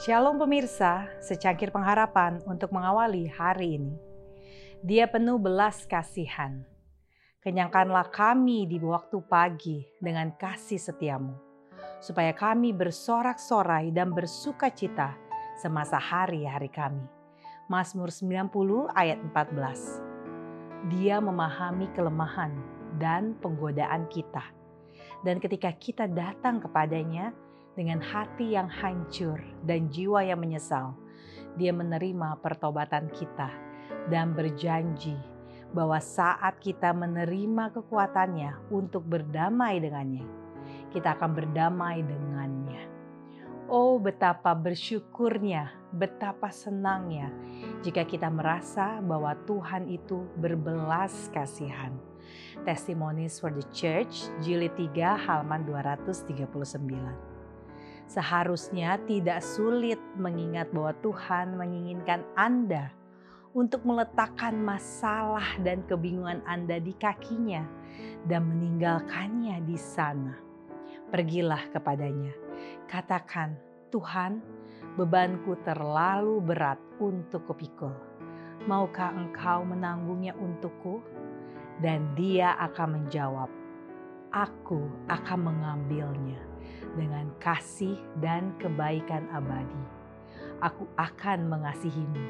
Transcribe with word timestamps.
Shalom 0.00 0.40
pemirsa, 0.40 1.12
secangkir 1.20 1.68
pengharapan 1.68 2.40
untuk 2.48 2.72
mengawali 2.72 3.28
hari 3.28 3.76
ini. 3.76 4.00
Dia 4.80 5.04
penuh 5.04 5.36
belas 5.36 5.84
kasihan. 5.84 6.64
Kenyangkanlah 7.44 8.08
kami 8.08 8.64
di 8.64 8.80
waktu 8.80 9.20
pagi 9.28 9.84
dengan 10.00 10.32
kasih 10.40 10.80
setiamu, 10.80 11.36
supaya 12.00 12.32
kami 12.32 12.72
bersorak-sorai 12.72 13.92
dan 13.92 14.16
bersuka 14.16 14.72
cita 14.72 15.20
semasa 15.60 16.00
hari-hari 16.00 16.72
kami. 16.72 17.04
Mazmur 17.68 18.08
90 18.08 18.96
ayat 18.96 19.20
14. 19.20 20.96
Dia 20.96 21.20
memahami 21.20 21.92
kelemahan 21.92 22.56
dan 22.96 23.36
penggodaan 23.36 24.08
kita. 24.08 24.48
Dan 25.20 25.36
ketika 25.44 25.68
kita 25.76 26.08
datang 26.08 26.56
kepadanya, 26.56 27.36
dengan 27.78 28.02
hati 28.02 28.58
yang 28.58 28.66
hancur 28.66 29.38
dan 29.62 29.86
jiwa 29.90 30.26
yang 30.26 30.42
menyesal, 30.42 30.96
Dia 31.58 31.74
menerima 31.74 32.38
pertobatan 32.38 33.10
kita 33.10 33.50
dan 34.06 34.34
berjanji 34.34 35.18
bahwa 35.70 35.98
saat 36.02 36.58
kita 36.58 36.90
menerima 36.90 37.74
kekuatannya 37.74 38.70
untuk 38.70 39.06
berdamai 39.06 39.78
dengannya, 39.78 40.26
kita 40.90 41.14
akan 41.14 41.30
berdamai 41.34 42.02
dengannya. 42.02 42.90
Oh, 43.70 44.02
betapa 44.02 44.50
bersyukurnya, 44.50 45.70
betapa 45.94 46.50
senangnya 46.50 47.30
jika 47.86 48.02
kita 48.02 48.26
merasa 48.26 48.98
bahwa 48.98 49.30
Tuhan 49.46 49.86
itu 49.86 50.26
berbelas 50.34 51.30
kasihan. 51.30 51.94
Testimonies 52.66 53.38
for 53.38 53.54
the 53.54 53.62
Church, 53.70 54.26
jilid 54.42 54.74
3 54.74 55.14
halaman 55.14 55.62
239. 55.62 57.30
Seharusnya 58.10 58.98
tidak 59.06 59.38
sulit 59.38 60.02
mengingat 60.18 60.74
bahwa 60.74 60.90
Tuhan 60.98 61.54
menginginkan 61.54 62.26
Anda 62.34 62.90
untuk 63.54 63.86
meletakkan 63.86 64.58
masalah 64.58 65.54
dan 65.62 65.86
kebingungan 65.86 66.42
Anda 66.42 66.82
di 66.82 66.90
kakinya 66.98 67.62
dan 68.26 68.50
meninggalkannya 68.50 69.62
di 69.62 69.78
sana. 69.78 70.34
Pergilah 71.06 71.70
kepadanya, 71.70 72.34
katakan, 72.90 73.54
"Tuhan, 73.94 74.42
bebanku 74.98 75.54
terlalu 75.62 76.42
berat 76.42 76.82
untuk 76.98 77.46
kupikul. 77.46 77.94
Maukah 78.66 79.14
Engkau 79.14 79.62
menanggungnya 79.62 80.34
untukku?" 80.34 80.98
Dan 81.78 82.10
Dia 82.18 82.58
akan 82.58 83.06
menjawab, 83.06 83.50
"Aku 84.34 84.90
akan 85.06 85.38
mengambilnya." 85.46 86.49
Dengan 86.94 87.30
kasih 87.38 87.98
dan 88.18 88.54
kebaikan 88.58 89.26
abadi. 89.30 89.84
Aku 90.60 90.84
akan 91.00 91.48
mengasihimu. 91.48 92.24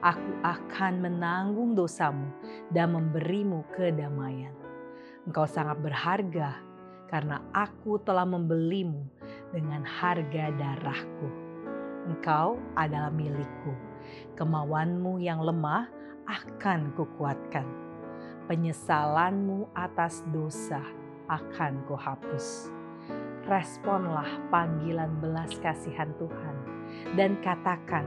Aku 0.00 0.30
akan 0.40 1.04
menanggung 1.04 1.76
dosamu 1.76 2.32
dan 2.72 2.96
memberimu 2.96 3.68
kedamaian. 3.76 4.54
Engkau 5.28 5.44
sangat 5.44 5.76
berharga 5.84 6.56
karena 7.12 7.44
aku 7.52 8.00
telah 8.00 8.24
membelimu 8.24 9.04
dengan 9.52 9.84
harga 9.84 10.54
darahku. 10.56 11.28
Engkau 12.08 12.56
adalah 12.78 13.12
milikku. 13.12 13.74
Kemauanmu 14.38 15.18
yang 15.20 15.42
lemah 15.42 15.90
akan 16.24 16.94
kukuatkan. 16.94 17.66
Penyesalanmu 18.46 19.74
atas 19.74 20.22
dosa 20.30 20.80
akan 21.26 21.82
kuhapus 21.90 22.75
responlah 23.46 24.26
panggilan 24.50 25.10
belas 25.22 25.54
kasihan 25.62 26.10
Tuhan 26.18 26.56
dan 27.14 27.38
katakan, 27.42 28.06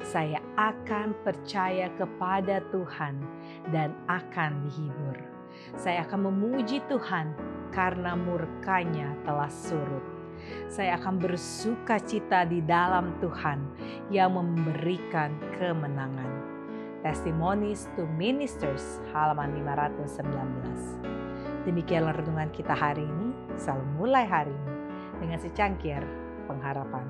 "Saya 0.00 0.40
akan 0.56 1.12
percaya 1.22 1.92
kepada 2.00 2.64
Tuhan 2.72 3.20
dan 3.70 3.92
akan 4.08 4.64
dihibur. 4.68 5.18
Saya 5.76 6.08
akan 6.08 6.32
memuji 6.32 6.80
Tuhan 6.88 7.36
karena 7.72 8.16
murkanya 8.16 9.12
telah 9.28 9.52
surut. 9.52 10.04
Saya 10.66 10.98
akan 10.98 11.22
bersuka 11.22 12.02
cita 12.02 12.48
di 12.48 12.64
dalam 12.64 13.14
Tuhan 13.20 13.60
yang 14.08 14.32
memberikan 14.34 15.36
kemenangan." 15.60 16.32
Testimonies 17.02 17.90
to 17.98 18.06
Ministers 18.14 19.02
halaman 19.10 19.58
519. 19.58 21.11
Demikianlah 21.62 22.18
renungan 22.18 22.50
kita 22.50 22.74
hari 22.74 23.06
ini. 23.06 23.30
Selalu 23.54 23.84
mulai 23.94 24.26
hari 24.26 24.50
ini 24.50 24.74
dengan 25.22 25.38
secangkir 25.38 26.02
pengharapan. 26.50 27.06